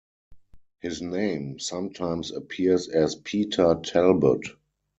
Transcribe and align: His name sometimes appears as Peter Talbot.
His 0.79 0.99
name 1.03 1.59
sometimes 1.59 2.31
appears 2.31 2.89
as 2.89 3.13
Peter 3.13 3.75
Talbot. 3.83 4.47